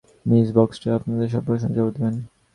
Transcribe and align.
Miss 0.25 0.47
Baxter 0.55 0.97
আপনাদের 0.97 1.27
সব 1.33 1.43
প্রশ্নের 1.47 1.75
জবাব 1.75 1.91
দেবেন। 1.95 2.15